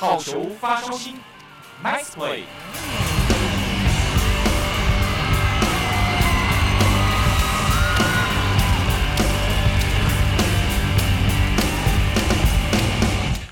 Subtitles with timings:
[0.00, 1.14] 好球发烧星
[1.82, 2.42] ，Nice play。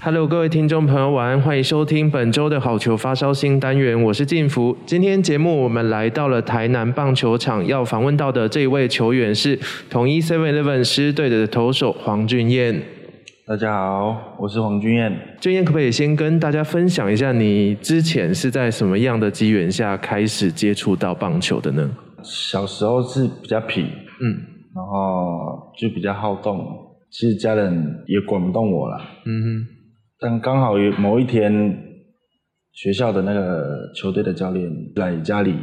[0.00, 4.78] Hello，各位听众朋友，晚安，欢迎收听本周的好球发烧星单元，我是晋福。
[4.86, 9.58] 今天节目我们来到了台南棒球场，要访问到的这一位球员是
[9.90, 12.80] 统一 Seven Eleven 狮队的投手黄俊彦。
[13.48, 15.12] 大家好，我是黄君彦。
[15.40, 21.88] 俊彦，可不可以先跟大家分享一下，你之前是在什么样的机缘下开始接触到棒球的呢？
[22.24, 24.34] 小时候是比较皮，嗯，
[24.74, 26.58] 然后就比较好动，
[27.08, 27.72] 其实家人
[28.08, 29.66] 也管不动我了，嗯哼。
[30.18, 31.52] 但刚好有某一天，
[32.72, 35.54] 学校的那个球队的教练来家里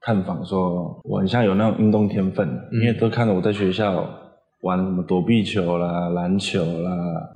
[0.00, 4.08] 探访，说我很像有那种运动天分，嗯、因为都看着我在学校
[4.66, 6.90] 玩什么躲避球啦、篮球啦，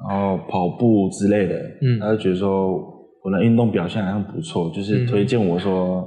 [0.09, 2.73] 然后跑步之类的，嗯，他就觉得说
[3.24, 6.07] 我的运动表现好像不错，就是推荐我说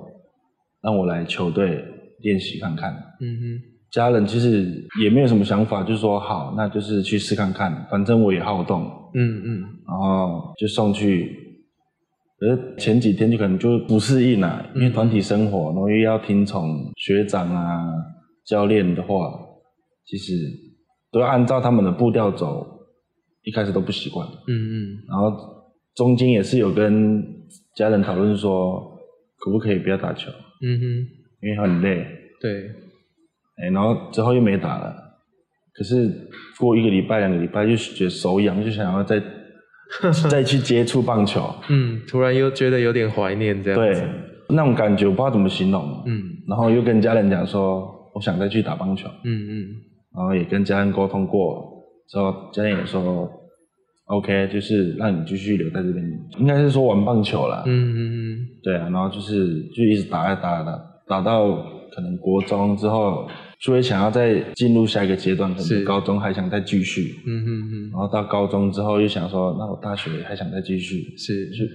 [0.82, 1.84] 让我来球队
[2.20, 2.92] 练习看看。
[3.22, 3.44] 嗯哼，
[3.92, 8.84] 家人其实也没有什么想法，就说好，那就是去试看看，反正我也好动。
[9.16, 11.32] 嗯嗯，然后就送去，
[12.40, 17.94] 可是前几天就可能就不适应了，因为团体生活，然后又要听从学长啊、
[18.44, 19.32] 教练的话，
[20.06, 20.34] 其实
[21.14, 22.68] 都要按照他们的步调走，
[23.44, 24.28] 一开始都不习惯。
[24.48, 25.32] 嗯嗯，然后
[25.96, 27.24] 中间也是有跟
[27.76, 28.82] 家人讨论说，
[29.38, 30.32] 可不可以不要打球？
[30.62, 30.84] 嗯哼，
[31.42, 32.06] 因为很累。
[32.42, 32.66] 对，
[33.58, 34.94] 哎，然后之后又没打了。
[35.74, 36.10] 可是
[36.60, 39.22] 过一个礼拜、两个礼拜，就觉得手痒，就想要再
[40.30, 41.54] 再去接触棒球。
[41.70, 43.80] 嗯，突然又觉得有点怀念这样。
[43.80, 44.08] 对，
[44.50, 46.04] 那种感觉我不知道怎么形容。
[46.06, 49.08] 嗯，然后又跟家人讲说，我想再去打棒球。
[49.24, 49.68] 嗯嗯，
[50.16, 53.30] 然后也跟家人沟通过，之后家人也说
[54.06, 56.06] ，OK，就是让你继续留在这边，
[56.40, 57.64] 应该是说玩棒球了。
[57.66, 61.56] 嗯嗯嗯，对啊，然后就是就一直打啊打打，打到
[61.94, 63.28] 可能国中之后。
[63.64, 71.66] 就会想要再进入下一个阶段，可能高中还想再继续，嗯嗯嗯，然后到高中之后又想说，那我大学还想再继续，是，就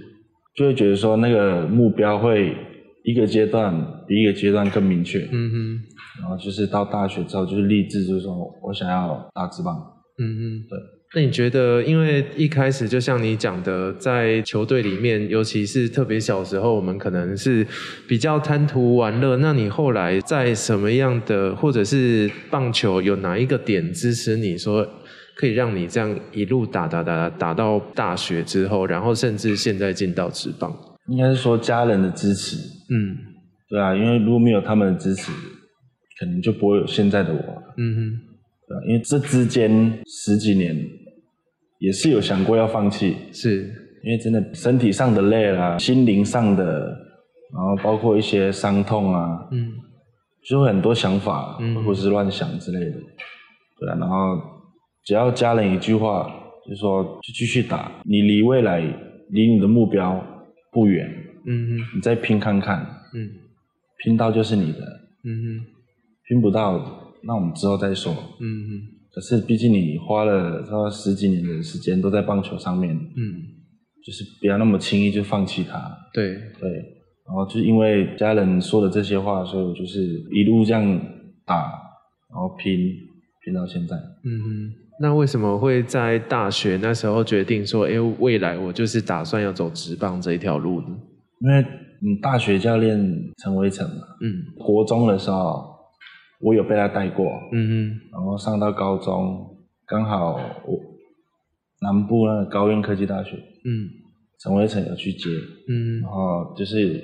[0.55, 2.55] 就会觉得说那个目标会
[3.04, 3.75] 一个阶段
[4.06, 5.81] 比一个阶段更明确，嗯哼，
[6.20, 9.76] 然后就是到大学之后就是立志，就是说我想要打职棒，
[10.19, 10.78] 嗯哼，对。
[11.14, 17.66] 那你觉得，因为一开始就像你讲的，在球队里面，尤其是特别小时候，我们可能是
[18.06, 19.38] 比较贪图玩乐。
[19.38, 24.87] 那你后来在什么样的，或者是棒球有哪一个点支持你说，
[25.34, 30.70] 可以让你这样一路打打打打到大学之后，然后甚至现在进到职棒？
[31.06, 32.58] 应该是说家人的支持。
[32.91, 33.16] 嗯，
[33.69, 35.31] 对啊，因为如果没有他们的支持，
[36.19, 37.62] 可能就不会有现在的我。
[37.76, 38.21] 嗯哼。
[38.69, 40.76] 对因为这之间十几年
[41.78, 43.62] 也是有想过要放弃，是
[44.04, 46.65] 因为真的身体上的累啦，心灵上的，
[47.54, 49.72] 然后包括一些伤痛啊，嗯，
[50.47, 52.93] 就会很多想法，嗯，或是乱想之类的，
[53.81, 54.38] 对啊，然后
[55.05, 56.31] 只要家人一句话，
[56.66, 58.81] 就是说就继续打，你离未来
[59.31, 60.22] 离你的目标
[60.70, 61.10] 不远，
[61.47, 62.81] 嗯哼，你再拼看看，
[63.15, 63.31] 嗯，
[64.04, 64.81] 拼到就是你的，
[65.25, 65.66] 嗯哼，
[66.28, 67.04] 拼不到。
[67.25, 68.12] 那我们之后再说。
[68.41, 68.81] 嗯嗯。
[69.10, 73.21] 可是毕竟你花了差不多十几年的时间都在棒球上面，嗯，
[74.04, 75.91] 就是不要那么轻易就放弃它。
[76.15, 76.71] 对对。
[77.26, 80.00] 然后就因为家人说的这些话，所以我就是
[80.32, 80.82] 一路这样
[81.44, 81.56] 打，
[82.31, 82.78] 然后拼
[83.44, 83.97] 拼到现在。
[83.97, 84.72] 嗯哼。
[85.00, 90.88] 那为什么会在大学那时候决定说，哎，未来我就是打算要走职棒这一条路呢？
[91.41, 91.65] 因为
[92.00, 92.99] 你大学教练
[93.43, 95.76] 陈维成嘛，嗯，国中的时候。
[96.41, 99.44] 我有被他带过，嗯哼，然后上到高中，
[99.84, 100.78] 刚好我
[101.81, 103.91] 南部那个高院科技大学，嗯，
[104.38, 105.28] 陈维成有去接，
[105.69, 107.03] 嗯，然后就是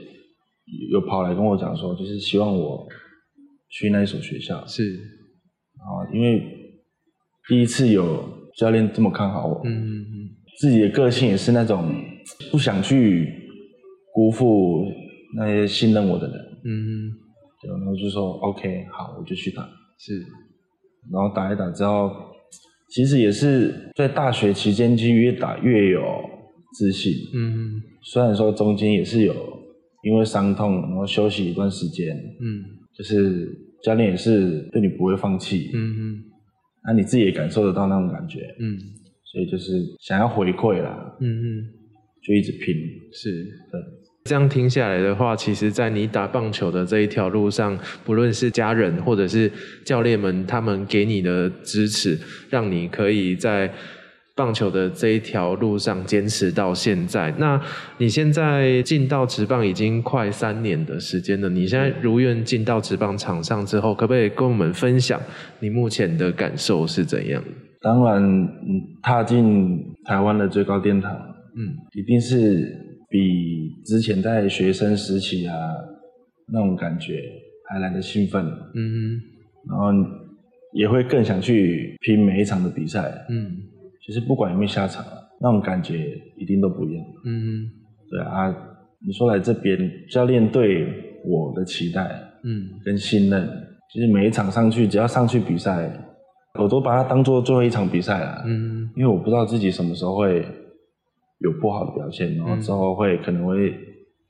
[0.92, 2.86] 有跑来跟我讲说，就是希望我
[3.68, 6.40] 去那一所学校，是，然后因为
[7.48, 8.22] 第一次有
[8.56, 11.92] 教练这么看好我，嗯嗯嗯，自己的个性也是那种
[12.52, 13.43] 不想去
[14.14, 14.86] 辜负
[15.36, 17.10] 那些信任我的人，嗯
[17.60, 17.68] 对。
[17.68, 19.68] 然后就说 OK，好，我就去打。
[19.98, 20.20] 是，
[21.10, 22.12] 然后打一打之后，
[22.90, 26.00] 其实也是在大学期间，就越打越有
[26.78, 27.12] 自信。
[27.34, 29.34] 嗯，虽然说中间也是有
[30.04, 32.16] 因为伤痛，然后休息一段时间。
[32.40, 32.62] 嗯，
[32.96, 33.48] 就是
[33.82, 35.72] 教练也是对你不会放弃。
[35.74, 36.24] 嗯嗯，
[36.86, 38.38] 那你自己也感受得到那种感觉。
[38.60, 38.78] 嗯，
[39.24, 41.16] 所以就是想要回馈啦。
[41.20, 41.66] 嗯嗯，
[42.22, 42.76] 就一直拼。
[43.12, 43.80] 是，对。
[44.24, 49.52] 这样听下来的话，其实，在你打棒球的这一条路上，不论是家人或者是
[49.84, 52.18] 教练们，他们给你的支持，
[52.48, 53.70] 让你可以在
[54.34, 57.30] 棒球的这一条路上坚持到现在。
[57.36, 57.60] 那
[57.98, 65.20] 你现在进到职棒已经快三年的时间了，你现在如愿进到职棒场上之后，可不可以跟我们分享
[65.60, 67.44] 你目前的感受是怎样？
[67.82, 68.48] 当然，
[69.02, 72.36] 踏进台湾的最高殿堂，嗯，一定是
[73.10, 73.18] 比
[73.84, 75.54] 之前在学生时期啊
[76.52, 77.22] 那种感觉
[77.68, 78.44] 还来得兴奋，
[78.74, 79.22] 嗯哼，
[79.68, 79.92] 然后
[80.72, 83.56] 也会更想去拼每一场的比赛，嗯，
[84.04, 85.04] 其实不管有没有下场，
[85.40, 87.70] 那种感觉一定都不一样，嗯哼，
[88.10, 88.54] 对啊，
[89.06, 89.78] 你说来这边
[90.10, 90.86] 教练对
[91.24, 92.10] 我的期待，
[92.42, 93.48] 嗯，跟信任，
[93.92, 95.90] 其实每一场上去，只要上去比赛。
[96.56, 100.46] 我都把它当做最后一场比赛了，嗯，因为我不知道自己什么时候会
[101.44, 103.72] 有不好的表现，然后之后会可能会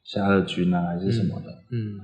[0.03, 1.99] 下二军啊，还是什么的，嗯，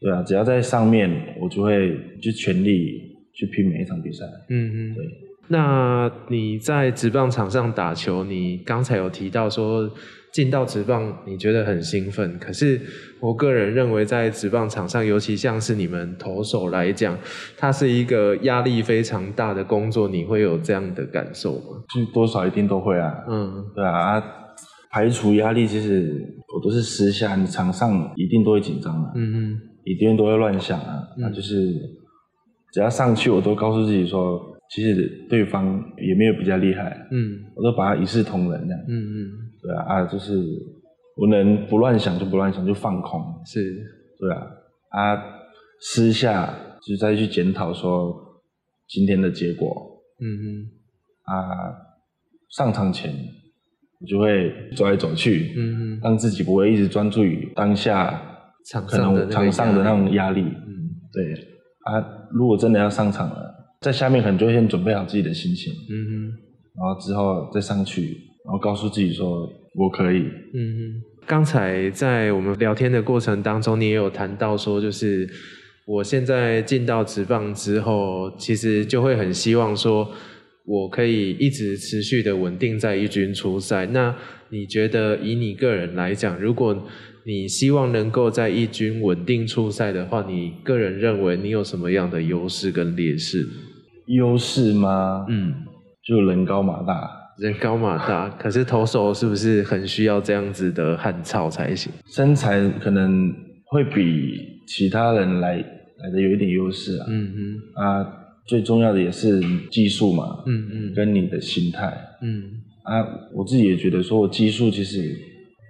[0.00, 3.00] 对啊，只要在上面，我就会就全力
[3.32, 5.27] 去拼每一场比赛，嗯嗯，对。
[5.48, 9.90] 那你在职棒场上打球，你刚才有提到说。
[10.30, 12.38] 进到职棒，你觉得很兴奋。
[12.38, 12.78] 可是
[13.18, 17.18] 我个人认为，在职棒场上，尤其像是你们投手来讲，
[17.56, 20.06] 它是一个压力非常大的工作。
[20.06, 21.82] 你会有这样的感受吗？
[21.88, 23.14] 就多少一定都会啊。
[23.26, 24.22] 嗯，对啊。
[24.90, 26.22] 排除压力，其实
[26.54, 29.10] 我都是私下，你场上一定都会紧张啊。
[29.16, 31.08] 嗯嗯，一定都会乱想啊。
[31.16, 31.72] 那、嗯、就是
[32.74, 34.38] 只要上去，我都告诉自己说，
[34.70, 37.06] 其实对方也没有比较厉害。
[37.10, 38.80] 嗯，我都把它一视同仁这样。
[38.88, 39.30] 嗯嗯。
[39.62, 40.36] 对啊，啊，就是
[41.16, 43.20] 我能不乱想就不乱想，就放空。
[43.46, 43.74] 是，
[44.18, 44.46] 对啊，
[44.90, 45.22] 啊，
[45.80, 46.54] 私下
[46.86, 48.14] 就再去检讨说
[48.88, 49.68] 今天的结果。
[50.20, 50.70] 嗯嗯，
[51.24, 51.34] 啊，
[52.50, 53.12] 上场前
[54.00, 58.20] 我就会走来走去，嗯嗯，让自己不会一直专注于当下
[58.70, 59.26] 场上的
[59.82, 60.42] 那种压力。
[60.42, 61.32] 嗯，对，
[61.84, 63.47] 啊，如果真的要上场了，
[63.80, 65.72] 在下面可能就会先准备好自己的心情。
[65.88, 66.28] 嗯哼，
[66.76, 68.26] 然后之后再上去。
[68.44, 70.20] 然后告诉自己说，我可以。
[70.54, 75.28] 嗯哼，刚才在我们聊天的过程当中，你也有谈到说，就是
[75.86, 80.10] 我现在进到职棒之后，其实就会很希望说，
[80.64, 83.84] 我可以一直持续的稳定在一军出赛。
[83.86, 84.16] 那
[84.48, 86.88] 你觉得以你个人来讲，如果
[87.24, 93.46] 你希望能够在一军稳定出赛的话，你个人认为你有什么样的优势跟劣势？
[94.08, 95.24] 优势吗？
[95.28, 95.54] 嗯，
[96.04, 97.08] 就人高马大。
[97.38, 101.92] 人高马大， 可是投手是不是很需要这样子的汉操才行？
[102.10, 103.32] 身材可能
[103.66, 107.06] 会比其他人来来的有一点优势啊。
[107.08, 107.56] 嗯嗯。
[107.74, 108.06] 啊，
[108.46, 109.40] 最重要的也是
[109.70, 110.42] 技术嘛。
[110.46, 110.94] 嗯嗯。
[110.94, 111.96] 跟你的心态。
[112.22, 112.42] 嗯。
[112.84, 113.06] 啊，
[113.36, 115.14] 我自己也觉得说我技术其实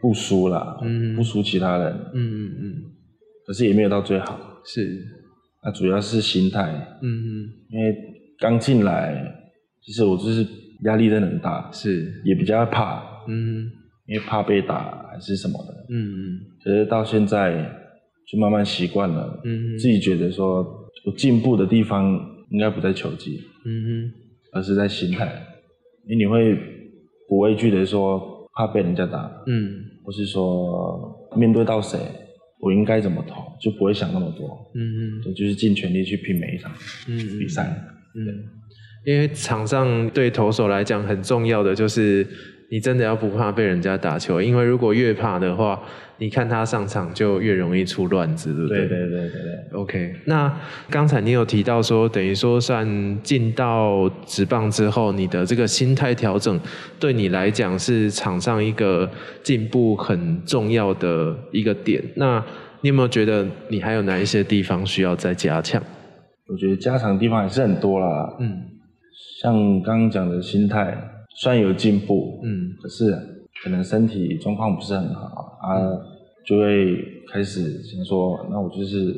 [0.01, 0.79] 不输啦。
[0.83, 1.15] 嗯。
[1.17, 1.93] 不输其他人。
[2.15, 2.75] 嗯嗯嗯。
[3.47, 4.41] 可是也没有到最好。
[4.65, 5.05] 是。
[5.61, 6.63] 啊，主要是心态。
[7.03, 7.49] 嗯嗯。
[7.71, 7.95] 因为
[8.39, 9.23] 刚进来，
[9.83, 10.47] 其实我就是。
[10.85, 12.23] 压力真的很大，是。
[12.25, 13.69] 也比较怕，嗯，
[14.07, 16.41] 因为怕被打还是什么的，嗯嗯。
[16.63, 17.69] 可是到现在
[18.31, 20.65] 就慢慢习惯了，嗯嗯，自己觉得说
[21.05, 22.17] 我进步的地方
[22.51, 24.13] 应该不在球技，嗯哼，
[24.53, 25.25] 而是在心态，
[26.07, 26.57] 因为你会
[27.29, 31.99] 不畏惧的说怕被人家打，嗯，或是说面对到谁
[32.61, 36.71] 我应该怎么投，就不会想那么多，嗯哼，就是尽全力去拼每一场
[37.37, 37.83] 比赛，嗯。
[37.95, 37.98] 嗯
[39.05, 42.27] 因为场上对投手来讲很重要的就是，
[42.71, 45.81] 你真的要不怕被人家打球，因为如果越怕的话，
[46.19, 48.79] 你看他上场就越容易出乱子，对不对？
[48.81, 49.79] 对对对对对。
[49.79, 50.53] OK，那
[50.91, 52.87] 刚才你有提到说，等于说算
[53.23, 56.61] 进到职棒之后，你的这个心态调整
[56.99, 59.09] 对你来讲是场上一个
[59.43, 62.03] 进步很重要的一个点。
[62.17, 62.45] 那
[62.81, 65.81] 你有没有觉得你还有哪一些地方需要再加强？
[66.49, 68.37] 我觉得加强的地方还是很多啦。
[68.41, 68.63] 嗯。
[69.41, 70.97] 像刚刚讲的心态，
[71.37, 73.13] 虽然有进步，嗯，可是
[73.63, 75.79] 可能身体状况不是很好啊，
[76.45, 76.97] 就会
[77.33, 79.17] 开始想说，那我就是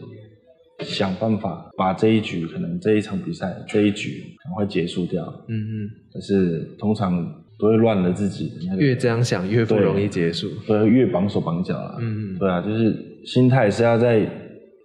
[0.80, 7.22] 想办法把这一局，可能这一场比赛这一局赶快结束掉，嗯嗯，可是通常
[7.58, 12.94] 都会乱了自己那个，越这样想越不容易结束，对，越绑手绑脚了，嗯嗯，对啊，就是
[13.24, 14.26] 心态是要在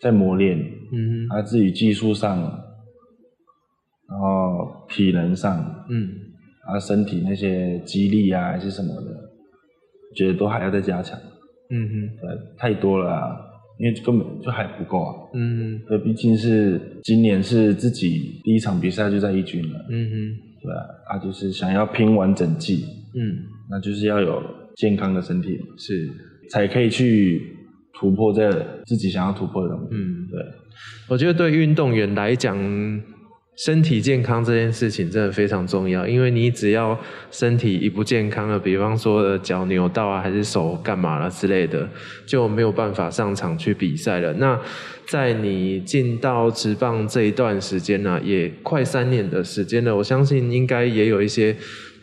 [0.01, 0.57] 在磨练，
[0.91, 2.61] 嗯嗯，啊，自己技术上。
[4.07, 5.57] 然后体能上，
[5.89, 6.07] 嗯，
[6.67, 9.31] 啊，身体那些肌力啊，还是什么的，
[10.15, 11.19] 觉得都还要再加强。
[11.71, 13.35] 嗯哼，对，太多了啊，
[13.79, 15.15] 因为根本就还不够啊。
[15.33, 19.85] 嗯哼，对，毕竟是今年是自己第一场比赛就在一军了。
[19.89, 22.85] 嗯哼，对啊，啊，就是想要拼完整季。
[23.15, 23.39] 嗯，
[23.71, 24.39] 那就是要有
[24.75, 26.07] 健康的身体，是，
[26.51, 27.41] 才可以去
[27.91, 28.51] 突破这
[28.85, 29.87] 自己想要突破的东西。
[29.93, 30.45] 嗯，对，
[31.07, 32.55] 我觉得对运动员来讲。
[33.57, 36.99] 身体健康这件事情真的非常重要，因为你只要
[37.31, 41.87] 身体一不健康了，比方说脚扭到啊，还是手干嘛了之类的，
[42.25, 44.33] 就没有办法上场去比赛了。
[44.33, 44.59] 那
[45.07, 51.55] 在你进到职棒这一段时间呢、也快三年的时间了，我相信应该也有一些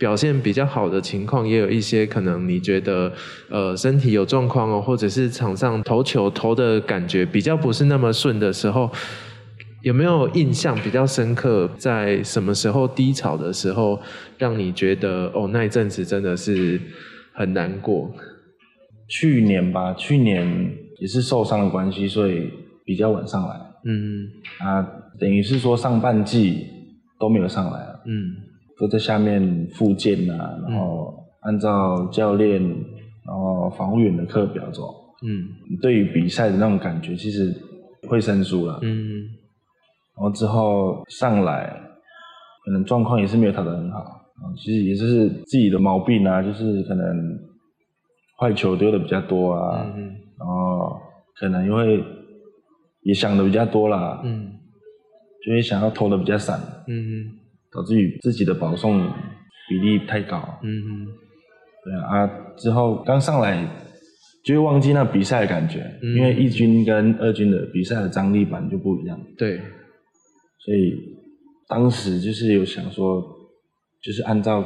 [0.02, 3.12] 表现比较好的情况，也有一些可能你觉得
[3.48, 8.90] 呃身体有状况哦，或者是场上投球投的感觉比较不是那么顺的时候。
[9.82, 14.00] 有没有印象比较深刻，在什么时候低潮的时候，
[14.38, 16.80] 让你觉得哦，那一阵子真的是
[17.34, 18.08] 很难过？
[19.08, 22.48] 去年吧，去年也是受伤的关系，所以
[22.84, 23.54] 比较晚上来。
[23.84, 24.28] 嗯
[24.58, 24.86] 啊，
[25.18, 26.64] 等于是说上半季
[27.18, 28.02] 都没有上来了。
[28.06, 28.36] 嗯，
[28.78, 32.60] 都在下面复健啊，然后按照教练
[33.26, 34.94] 然后防护员的课表走。
[35.24, 35.48] 嗯，
[35.80, 37.54] 对于比赛的那种感觉，其实
[38.08, 38.78] 会生疏了。
[38.82, 39.24] 嗯。
[40.14, 41.74] 然后之后上来，
[42.64, 44.04] 可能状况也是没有调得很好，
[44.56, 47.38] 其实也是自己的毛病啊，就是可能
[48.38, 51.00] 坏球丢的比较多啊，嗯、然后
[51.40, 52.04] 可能因为
[53.04, 54.52] 也想的比较多啦，嗯，
[55.46, 57.30] 就会想要投的比较散，嗯，
[57.72, 59.00] 导致于自己的保送
[59.68, 61.06] 比例太高，嗯，
[61.84, 63.66] 对啊，啊之后刚上来
[64.44, 69.60] 就会忘记那比赛的感觉，嗯、因为一军跟二军的比赛的张力版就不一样，对。
[70.64, 70.94] 所以
[71.68, 73.20] 当时就是有想说，
[74.00, 74.64] 就是按照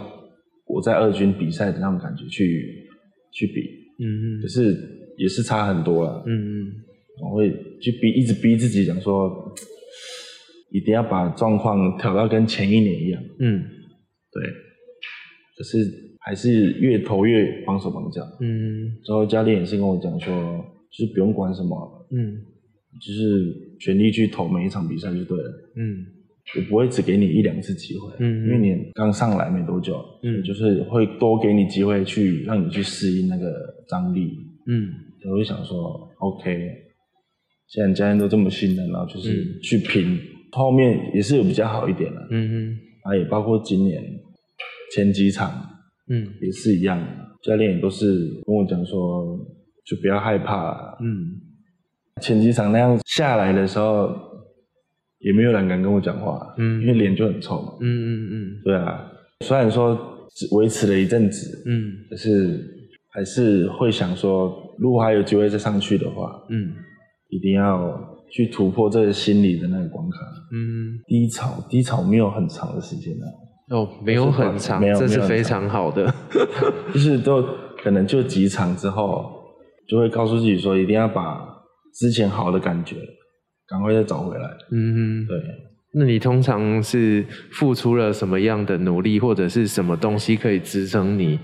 [0.67, 2.87] 我在二军比赛的那种感觉去
[3.33, 3.61] 去比，
[4.05, 4.77] 嗯嗯，可是
[5.17, 6.73] 也是差很多了，嗯嗯，
[7.23, 9.55] 我会去逼，一直逼自己讲说，
[10.77, 13.63] 一定要把状况调到跟前一年一样，嗯，
[14.33, 14.43] 对，
[15.57, 15.77] 可是
[16.21, 20.33] 还是越投越绑手绑脚，嗯，之后教练也是跟我讲说，
[20.91, 22.37] 就是不用管什么，嗯，
[23.01, 23.65] 就是。
[23.79, 25.51] 全力去投每一场比赛就对了。
[25.77, 26.07] 嗯，
[26.57, 28.11] 我不会只给你一两次机会。
[28.21, 30.03] 嗯，因为你刚上来没多久。
[30.23, 33.53] 嗯，就是会多给你机会去让你去适应那个
[33.87, 34.39] 张力。
[34.67, 34.95] 嗯，
[35.31, 36.73] 我就想说，OK，
[37.69, 40.19] 既然教练都这么信任，然后就是去拼，嗯、
[40.53, 42.29] 后面也是有比较好一点了。
[42.31, 44.03] 嗯嗯，啊，也包括今年
[44.95, 45.51] 前几场，
[46.09, 46.99] 嗯，也是一样，
[47.43, 48.07] 教练也都是
[48.47, 49.39] 跟我讲说，
[49.85, 50.97] 就不要害怕。
[51.01, 51.41] 嗯。
[52.23, 54.11] 前几场那样下来的时候，
[55.19, 59.07] 也没有人敢跟我讲话，嗯，因为脸就很臭嘛，嗯嗯嗯，对啊，
[59.45, 59.95] 虽然说
[60.35, 62.59] 只维持了一阵子，嗯，可是
[63.11, 66.73] 还是会想说，如果还有机会再上去的话，嗯，
[67.29, 70.19] 一定要去突破这个心理的那个关卡，
[70.53, 73.27] 嗯，低潮低潮没有很长的时间啊，
[73.77, 76.13] 哦，没有很长，没有，这是非常好的，
[76.95, 77.43] 就是都
[77.83, 79.31] 可能就几场之后，
[79.89, 81.55] 就会告诉自己说，一定要把。
[81.99, 82.95] 之前好的感觉，
[83.67, 84.45] 赶快再找回来。
[84.71, 85.39] 嗯哼，对。
[85.99, 91.39] 那你通常是付出了什么样的努力，或者是什么东西可以支撑你，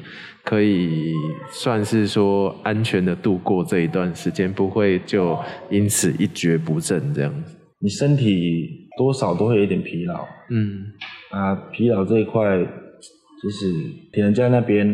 [0.44, 1.12] 可以
[1.50, 5.38] 算是说安全的度过这一段时间，不会就
[5.70, 7.56] 因此一蹶不振这样子？
[7.80, 10.20] 你身体多少都会有一点疲劳。
[10.50, 10.84] 嗯。
[11.30, 12.58] 啊，疲劳这一块，
[13.40, 13.72] 其实
[14.12, 14.86] 体能教练那边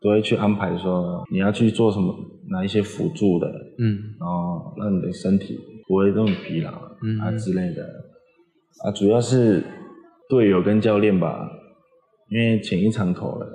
[0.00, 2.30] 都会去安排说你要去做什么。
[2.50, 3.46] 哪一些辅助的，
[3.78, 5.58] 嗯，然后让你的身体
[5.88, 6.70] 不会那么疲劳，
[7.02, 7.82] 嗯啊之类的，
[8.82, 9.62] 啊，主要是
[10.28, 11.48] 队友跟教练吧，
[12.30, 13.46] 因为前一场投了，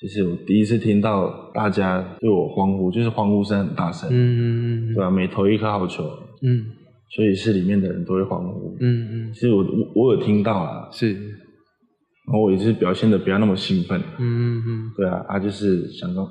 [0.00, 5.10] 就是我第一次听到大家对我欢呼，就是欢呼声很大声，嗯嗯嗯，对吧？
[5.10, 6.04] 每投一颗好球，
[6.42, 6.64] 嗯，
[7.10, 16.28] 所以是里面的人都会欢呼，嗯嗯，其实我我我有听到啊，是，然后我也是表现的不要那么兴奋，嗯嗯嗯，对啊，啊就是想说。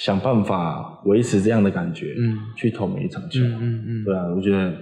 [0.00, 4.76] 想办法维持这样的感觉，嗯，去投每一场球，嗯嗯嗯，对啊，我觉得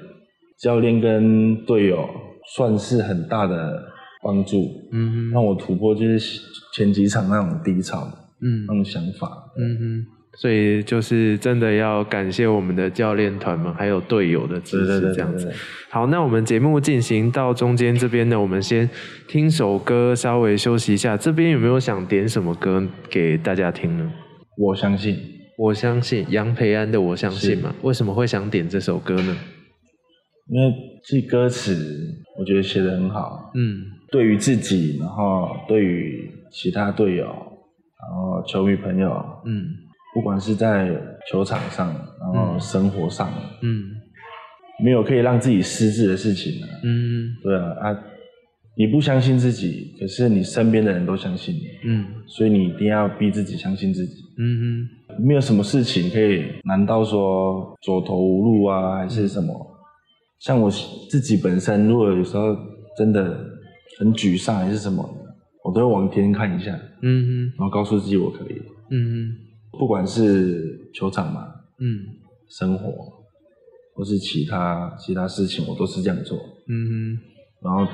[0.58, 2.08] 教练跟队友
[2.54, 3.82] 算是很大的
[4.22, 6.40] 帮助，嗯，让我突破就是
[6.74, 8.06] 前几场那种低潮，
[8.40, 10.06] 嗯，那种想法，嗯哼，
[10.38, 15.52] 所以就是真的要感谢我们的教练团们还有队友的支持，这样子。
[15.90, 18.88] 好，那我们节目进行到中间这边呢，我们先
[19.28, 21.16] 听首歌，稍微休息一下。
[21.16, 24.12] 这边有没有想点什么歌给大家听呢？
[24.56, 25.18] 我相信，
[25.58, 27.74] 我相信杨培安的《我相信》嘛？
[27.82, 29.36] 为什么会想点这首歌呢？
[30.48, 33.50] 因为这歌词我觉得写的很好。
[33.54, 39.10] 嗯，对于自己，然后对于其他队友，然后球迷朋友，
[39.44, 39.66] 嗯，
[40.14, 40.90] 不管是在
[41.30, 41.88] 球场上，
[42.20, 43.32] 然后生活上，
[43.62, 43.90] 嗯，
[44.84, 46.62] 没有可以让自己失智的事情。
[46.84, 48.04] 嗯，对啊，啊。
[48.74, 59.71] 你不相信自己，可是你身边的人都相信你，嗯，所以你一定要逼自己相信自己，嗯哼，没有什么事情可以难道说走投无路啊，还是什么？
[60.42, 60.70] 嗯、像我
[61.08, 62.56] 自己本身，如果有时候
[62.96, 63.22] 真的
[63.98, 65.08] 很沮丧还是什么，
[65.64, 69.32] 我都会往天看一下，嗯哼，然后告诉自己我可以，嗯
[69.72, 71.46] 哼，不管是球场嘛，
[71.78, 72.04] 嗯，
[72.48, 72.92] 生活
[73.94, 77.18] 或是其他其他事情，我都是这样做，嗯哼，
[77.62, 77.86] 然后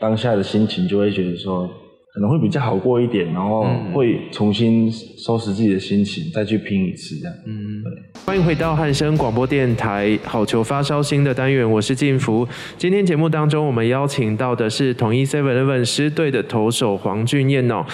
[0.00, 1.68] 当下的心情就会觉得说。
[2.14, 7.34] 可能会比较好过一点，然后会重新收拾自己的心情，再去拼一次这样。
[7.46, 7.92] 嗯，对。
[8.24, 12.48] 欢迎回到汉声广播电台好球发烧星的单元，我是静福。
[12.76, 17.84] 今天节目当中，我们邀请到的是统一 Seven Eleven 狮队的投手黄俊彦哦。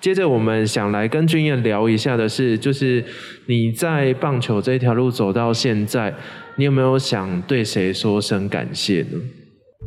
[0.00, 3.04] 接着，我们想来跟俊彦聊一下的是，就是
[3.46, 6.14] 你在棒球这条路走到现在，
[6.56, 9.18] 你有没有想对谁说声感谢呢？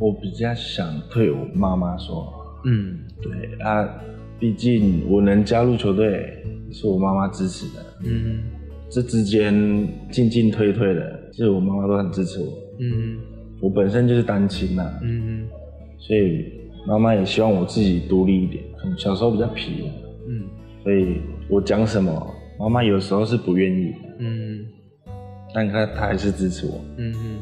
[0.00, 2.34] 我比较想对我妈妈说。
[2.66, 3.32] 嗯，对
[3.64, 3.88] 啊，
[4.38, 6.32] 毕竟我能加入球队
[6.70, 7.84] 是我妈妈支持的。
[8.04, 8.42] 嗯，
[8.88, 9.52] 这之间
[10.10, 12.46] 进进退退的，其实我妈妈都很支持我。
[12.80, 13.18] 嗯，
[13.60, 14.88] 我本身就是单亲呐。
[15.02, 15.46] 嗯，
[15.98, 16.44] 所以
[16.86, 18.62] 妈妈也希望我自己独立一点。
[18.96, 19.90] 小时候比较皮。
[20.28, 20.44] 嗯，
[20.84, 23.92] 所以我讲什么，妈妈有时候是不愿意。
[24.18, 24.64] 嗯，
[25.52, 26.80] 但她她还是支持我。
[26.96, 27.38] 嗯嗯，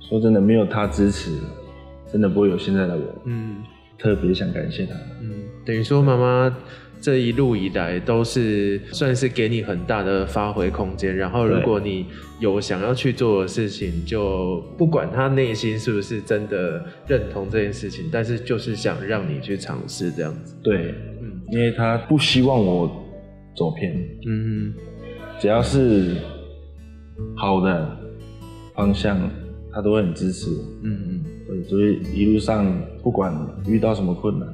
[0.00, 1.38] 说真的，没有她支持，
[2.10, 3.22] 真的不会有现在的我。
[3.26, 3.56] 嗯。
[3.98, 4.94] 特别想感谢他。
[5.20, 6.56] 嗯，等于说妈妈
[7.00, 11.16] 这一路以来都是算是给你很大的发挥空间。
[11.16, 12.06] 然后，如果你
[12.40, 20.56] 有想要去做的事情，就不管他内心是不是真的认同这件事情，但是就是想让你去尝试这样子。
[20.62, 22.90] 对，嗯，因为他不希望我
[23.56, 23.96] 走偏。
[24.26, 24.74] 嗯，
[25.38, 26.16] 只要是
[27.36, 27.96] 好的
[28.74, 29.18] 方向，
[29.72, 30.64] 他都会很支持我。
[30.82, 31.24] 嗯嗯。
[31.60, 32.66] 对，所以一路上
[33.02, 33.34] 不管
[33.66, 34.48] 遇到什么困难，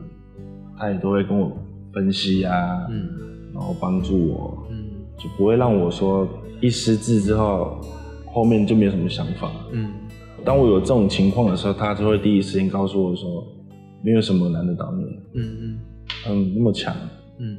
[0.76, 1.52] 他也都会跟我
[1.92, 3.08] 分析啊，嗯，
[3.52, 4.84] 然后帮助我，嗯，
[5.16, 6.28] 就不会让我说
[6.61, 7.80] 一失智之后，
[8.26, 9.90] 后面就没有什么想法，嗯。
[10.44, 13.46] 当我有这种情况的时候，他就会第一时间告诉我说，
[14.02, 15.78] 没有什么难得倒你，嗯嗯，
[16.28, 16.94] 嗯，那么强，
[17.38, 17.58] 嗯。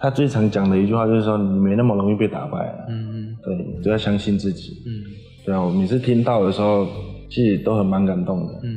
[0.00, 4.90] 他最常讲的一句话就是说，你没那么容易被打败啊，嗯嗯，对，就要相信自己，嗯，
[5.44, 6.86] 对啊，我每次听到的时候。
[7.34, 8.71] 其实都很蛮感动的，嗯，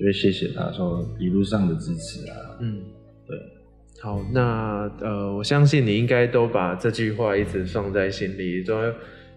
[0.00, 2.80] 就会谢谢他说一路上的支持啊，嗯，
[3.26, 3.36] 对，
[4.00, 8.74] 好，那呃，我相信你应该都把这句话一直放在心里，都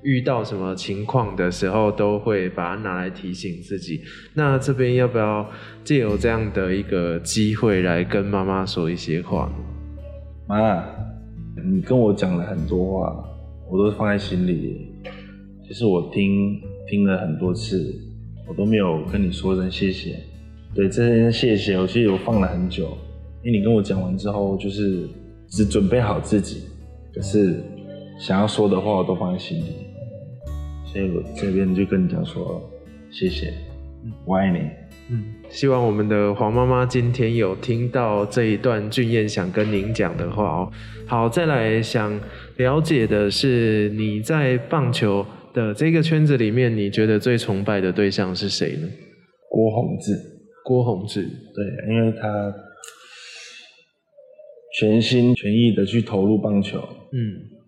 [0.04, 4.02] 遇到什么情况的时候，都会把它拿来提醒自己。
[4.34, 5.45] 那这边要不要
[5.84, 9.56] 借由这样的一个机会来跟妈妈说一些话呢？
[10.47, 10.86] 妈，
[11.62, 13.21] 你跟我讲了很多话，
[13.69, 14.93] 我都放在心里，
[15.67, 17.99] 其实我听听了很多次。
[18.45, 20.19] 我都没有跟你说声谢谢，
[20.75, 22.97] 对这件谢谢，我其实我放了很久，
[23.43, 25.07] 因为你跟我讲完之后，就是
[25.49, 26.63] 只准备好自己，
[27.13, 27.63] 可是
[28.19, 29.65] 想要说的话我都放在心里，
[30.91, 32.62] 所以我这边就跟你讲说
[33.12, 33.53] 谢谢，
[34.25, 34.59] 我爱你。
[35.09, 40.71] 嗯，希望我们的黄妈妈今天有听到这一段俊彦想跟您讲的话哦。
[41.05, 42.19] 好，再来想
[42.57, 48.88] 了解的是你在棒球的这个圈子里面，你觉得最崇拜的对象是谁呢？
[49.49, 50.13] 郭泓志，
[50.63, 52.54] 郭泓志，对，因为他
[54.80, 56.80] 全心全意的去投入棒球。
[56.80, 57.19] 嗯，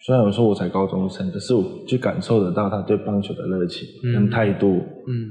[0.01, 4.67] 虽然有时候我才高中生，可是我就感受得到他对棒球的热情跟态度。
[5.07, 5.29] 嗯，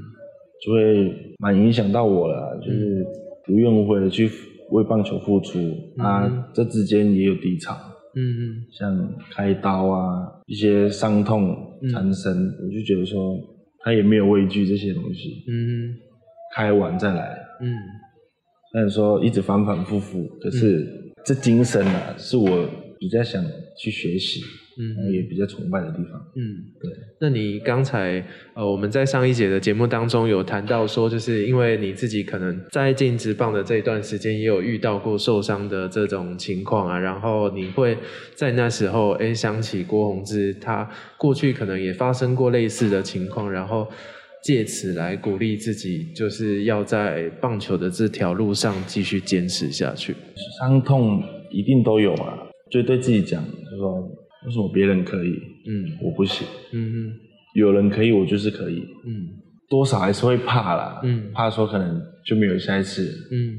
[0.65, 3.05] 就会蛮影响到我了，就是
[3.49, 4.29] 无怨无悔的去
[4.71, 5.59] 为棒球付出。
[5.97, 7.75] 嗯、啊，这之间也有低潮。
[8.15, 11.53] 嗯嗯，像开刀啊，一些伤痛
[11.91, 13.35] 缠身，嗯、我就觉得说
[13.83, 15.43] 他也没有畏惧这些东西。
[15.49, 15.93] 嗯，
[16.55, 17.44] 开完再来。
[17.61, 17.73] 嗯，
[18.73, 20.87] 但是说一直反反复复，可是、嗯、
[21.25, 23.43] 这精神啊，是我比较想
[23.77, 24.41] 去学习。
[24.77, 26.21] 嗯，也比较崇拜的地方。
[26.35, 26.91] 嗯，对。
[27.21, 28.21] 那你刚才
[28.53, 37.97] 呃，我们在上一节的节目当中有谈到说，就是因为你自己可能在进职棒的这一段时间，也有遇到过受伤的这种情况啊，然后你会
[38.33, 43.87] 在那时候哎想起郭泓志，他过去可能也发生过类似的情况，然后
[44.45, 50.15] 借此来鼓励自己，就是要在棒球的这条路上继续坚持下去。
[50.59, 52.37] 伤痛一定都有啊，
[52.71, 54.07] 就对自己讲，就说。
[54.45, 55.29] 为什么别人可以，
[55.67, 57.13] 嗯，我不行，嗯嗯，
[57.55, 59.25] 有人可以，我就是可以，嗯，
[59.67, 63.57] 多少还是会怕啦，嗯，怕说可能就没有下一次，嗯，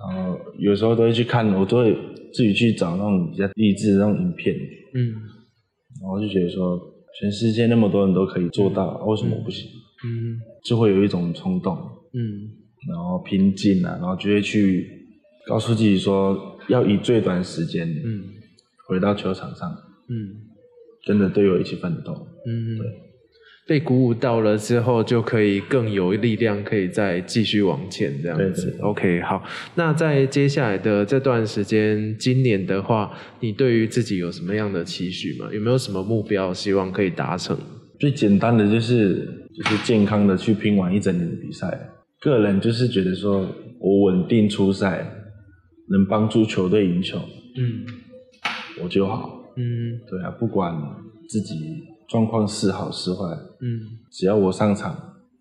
[0.00, 1.96] 然后有时候都会去看，我都会
[2.32, 4.52] 自己去找那种比较励志的那种影片，
[4.96, 5.14] 嗯，
[6.02, 6.76] 然后就觉得说，
[7.20, 9.70] 全世界那么多人都可以做到，嗯，为什么我不行？
[10.04, 11.74] 嗯，就会有一种冲动，
[12.12, 12.50] 嗯，
[12.88, 14.86] 然后拼劲啊，然后就会去
[15.46, 18.22] 告诉自己说，要以最短时间，嗯。
[18.86, 19.74] 回到球场上，
[20.10, 20.28] 嗯，
[21.06, 22.12] 跟着队友一起奋斗，
[22.46, 22.86] 嗯，对。
[23.66, 28.66] 被鼓舞到了之后，就可以更有力量，可以再继续往前这样子。
[28.66, 29.42] 对对对 OK，好。
[29.74, 35.48] 那在接下来的这段时间，今年的话，你对于自己有什么样的期许吗？
[35.50, 37.56] 有没有什么目标，希望可以达成？
[37.98, 41.90] 最简单的就是就是健康的去拼完一整年的比赛。
[42.20, 43.46] 个人就是觉得说
[43.80, 45.06] 我稳定出赛，
[45.88, 47.18] 能帮助球队赢球，
[47.56, 47.84] 嗯，
[48.82, 49.52] 我就好。
[49.56, 50.74] 嗯，对啊，不管
[51.28, 51.54] 自己。
[52.06, 53.24] 状况是好是坏，
[53.62, 53.80] 嗯，
[54.12, 54.94] 只要我上场，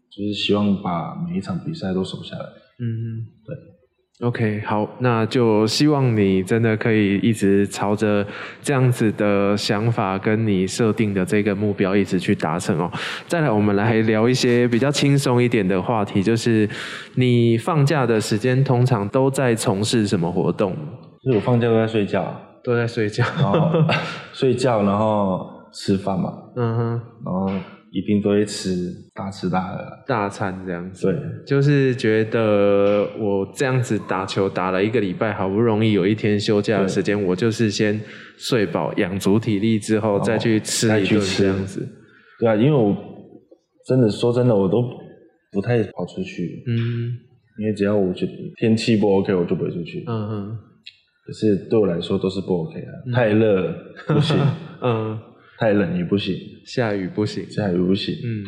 [0.10, 2.45] 就是希望把每一场比赛都守下来。
[2.80, 3.54] 嗯，对
[4.21, 8.26] ，OK，好，那就希望你真的可以一直朝着
[8.62, 12.91] 这样子的想法跟你设定的这个目标一直去达成哦。
[13.28, 16.69] 再来，我们来聊一些比较轻松一点的话题，就是
[17.15, 20.76] 你放假的时间通常都在从事什么活动？
[21.23, 23.69] 就是我放假都在睡觉，都在睡觉，然后
[24.34, 25.52] 睡觉，然后。
[25.76, 27.52] 吃饭嘛，嗯哼，然后
[27.93, 29.77] 一定都会吃大吃大喝，
[30.08, 31.06] 大餐这样子。
[31.06, 38.01] 对，就是觉得我这样子打球打了一个礼拜，好不容易有一天休假的时间，我就是先
[38.36, 41.88] 睡饱，养足体力之后再去吃一顿这样子。
[42.39, 42.97] 对啊，因为我
[43.86, 44.82] 真的说真的，我都
[45.51, 46.63] 不太跑出去。
[46.65, 47.13] 嗯，
[47.60, 50.03] 因为只要我觉得天气不 OK，我就不会出去。
[50.08, 50.58] 嗯哼，
[51.27, 53.71] 可是对我来说都是不 OK 的，嗯、太热
[54.08, 54.36] 不行。
[54.82, 55.19] 嗯。
[55.58, 56.36] 太冷也不行，
[56.66, 58.16] 下雨不行，下雨不行。
[58.16, 58.44] 嗯，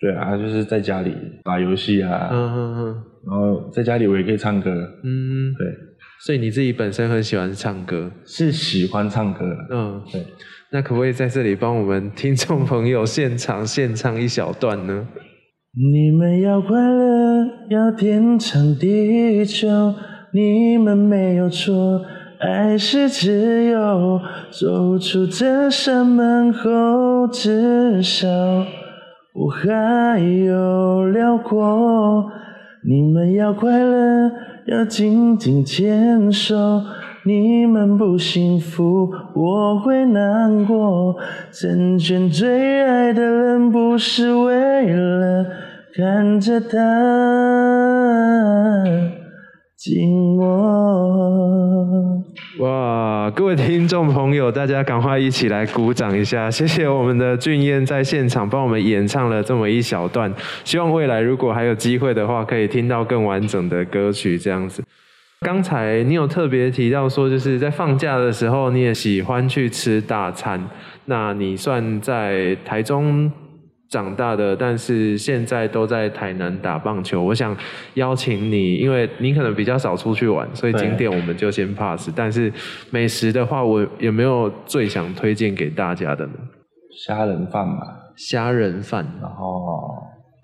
[0.00, 1.14] 对啊，就是在家里
[1.44, 4.70] 打游戏啊，嗯嗯嗯，然后在家里我也可以唱歌，
[5.04, 5.66] 嗯，对，
[6.24, 10.24] 所以你自己本身很喜欢唱歌，是喜欢唱歌，嗯，对。
[10.70, 15.08] 那可不可以在这里帮我们听众朋友现场献唱一小段呢？
[15.74, 19.68] 你们要快乐，要天长地久，
[20.32, 22.04] 你们没有错。
[22.40, 24.20] 爱是自由，
[24.50, 28.28] 走出这扇门后，至少
[29.34, 32.30] 我还有辽阔。
[32.86, 34.30] 你们要快乐，
[34.66, 36.54] 要紧紧牵手。
[37.24, 41.16] 你们不幸福，我会难过。
[41.50, 45.44] 成全最爱的人，不是为了
[45.96, 46.78] 看着他
[49.76, 52.17] 紧握。
[52.58, 56.50] 哇，各位听众朋友，大家赶快一起来鼓掌一下！
[56.50, 60.32] 谢谢我们的俊彦在现场帮我们演唱了这么一小段。
[60.64, 64.82] 希望未来如果还有机会的话，可以听到更完整的歌曲这样子。
[65.42, 70.60] 刚才你有特别提到说，就是在放假的时候，你也喜欢去吃大餐。
[71.04, 73.30] 那你算在台中
[73.88, 77.22] 长大的，但是现在都在台南打棒球。
[77.22, 77.56] 我想
[77.94, 82.10] 邀请你，因为你可能比较少出去玩，所以景点我们就先 pass。
[82.14, 82.52] 但是
[82.90, 86.32] 美食的话，我有没有最想推荐给大家的呢？
[87.04, 87.80] 虾仁饭吧，
[88.16, 89.80] 虾仁饭，然后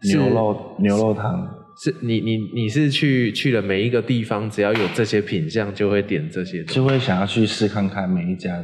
[0.04, 1.46] 牛肉牛肉汤。
[1.76, 8.56] 是你你你是去去了每一个地方，只要有这些品相，就会点这些，就会想要去试看看每一家。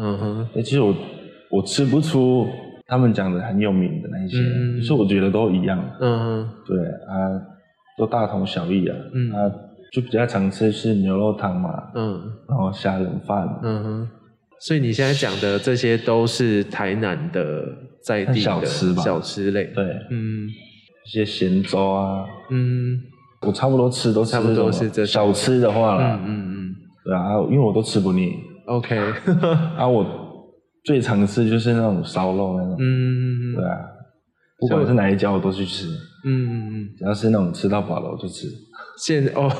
[0.00, 0.94] 嗯哼，其实我
[1.50, 2.48] 我吃不出。
[2.88, 5.78] 他们讲的很有名的那一些，嗯、所以我觉得都一样。
[6.00, 7.42] 嗯哼，对啊，
[7.98, 8.96] 都大同小异啊。
[9.12, 9.50] 嗯啊，
[9.92, 11.90] 就比较常吃是牛肉汤嘛。
[11.94, 13.48] 嗯，然后虾仁饭。
[13.62, 14.08] 嗯哼，
[14.60, 17.64] 所以你现在讲的这些都是台南的
[18.04, 19.02] 在地的小吃吧？
[19.02, 19.64] 小吃类。
[19.74, 22.24] 对，嗯，一些咸粥啊。
[22.50, 23.00] 嗯，
[23.42, 26.20] 我差不多吃都差不多是这小吃的话啦。
[26.24, 28.32] 嗯嗯嗯，对啊，因为我都吃不腻。
[28.66, 28.96] OK，
[29.76, 30.22] 啊我。
[30.86, 33.76] 最常吃就是那种烧肉那种，嗯，对啊，
[34.58, 35.88] 不管是哪一家我都去吃，
[36.24, 38.46] 嗯嗯嗯，只要是那种吃到饱了我就吃。
[38.98, 39.50] 现哦，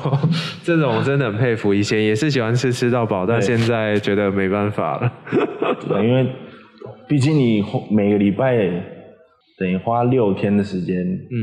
[0.63, 5.13] 这种真的很佩服，以前也是喜欢吃吃到饱，但现在觉得没办法了。
[5.87, 6.27] 对，因为
[7.07, 7.61] 毕竟你
[7.91, 8.55] 每个礼拜
[9.59, 11.37] 等于花六天的时间，嗯，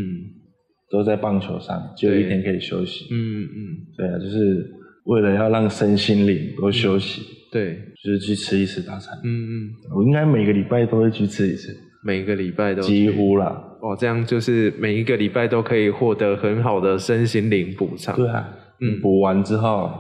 [0.91, 3.49] 都在棒球上，只有一天可以休息，嗯嗯，
[3.97, 4.73] 对啊，就是
[5.05, 7.23] 为了要让身心灵都休息。
[7.53, 9.19] 对，就是去吃一次大餐。
[9.25, 13.65] 嗯嗯，我应该每个礼拜都会去吃一次，每个礼拜都几乎啦。
[13.81, 18.15] 哦，这样就是每一个礼拜都可以获得很好的身心灵补偿。
[18.15, 18.47] 对啊，
[18.81, 19.91] 嗯，补完之后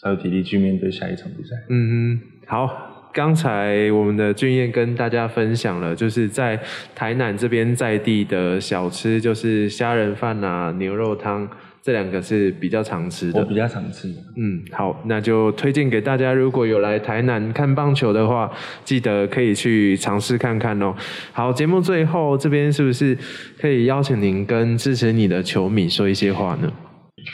[0.00, 1.56] 才有体力去面对下一场比赛。
[1.68, 6.60] 嗯嗯，好，刚才我们的俊彦跟大家分享了，就是在
[6.94, 11.48] 台南这边在地的小吃，就是虾仁饭啊、牛肉汤。
[11.86, 14.08] 这两个是比较常吃的，我比较常吃。
[14.34, 18.50] 嗯，好，那就推荐给大家，如果有来台南看棒球的话，
[18.82, 20.92] 记得可以去尝试看看哦。
[21.32, 23.16] 好，节目最后这边是不是
[23.56, 26.72] 可以邀请您跟支持你的球迷说一些话呢？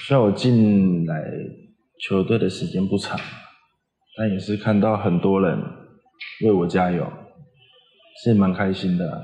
[0.07, 1.15] 虽然我进来
[2.07, 3.19] 球队的时间不长，
[4.19, 5.59] 但也是看到很多人
[6.45, 7.11] 为我加油，
[8.23, 9.23] 是蛮开心的。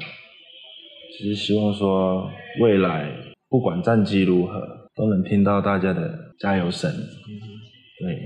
[1.19, 2.31] 只是希望说
[2.63, 3.13] 未来
[3.51, 6.91] 不管战绩如何，都能听到大家的加油声。
[6.91, 8.19] 对，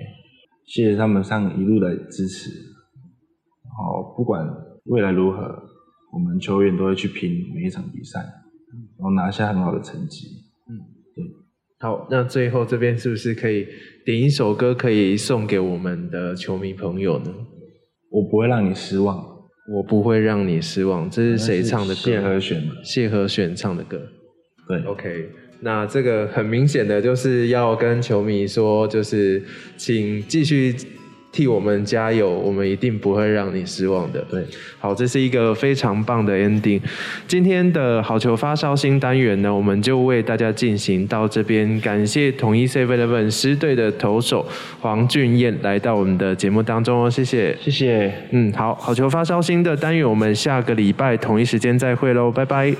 [0.66, 2.50] 谢谢他们上一路的支持。
[2.50, 4.46] 然后不管
[4.86, 5.38] 未来如何，
[6.12, 10.26] 我们球员都会去拼每一场比赛，然后拿下很好的成绩。
[10.68, 10.80] 嗯，
[11.14, 11.24] 对。
[11.80, 13.66] 好，那最后这边是不是可以
[14.04, 17.34] 点一首歌，可以送给我们的球迷朋友呢？
[18.10, 19.16] 我不会让你失望，
[19.74, 21.08] 我不会让你失望。
[21.10, 22.00] 这是谁唱的歌？
[22.00, 22.62] 谢和弦。
[22.84, 24.00] 谢和弦唱的歌。
[24.68, 25.30] 对，OK。
[25.62, 29.42] 那这个很明显的就是要跟球迷说，就是
[29.76, 30.74] 请继续。
[31.32, 34.22] 替我们加油，我们一定不会让你失望的。
[34.30, 34.44] 对，
[34.78, 36.78] 好，这是一个非常棒的 ending。
[37.26, 41.80] 今天的好球发烧新单元呢，我们就为大家进行到这边。
[41.80, 44.46] 感谢统一 7-Eleven 狮队的投手
[44.82, 48.12] 黄俊彦来到我们的节目当中哦，谢谢，谢谢。
[48.32, 52.74] 嗯，好，好球发烧新的单元，我们下个礼拜同一时间再会喽，拜拜。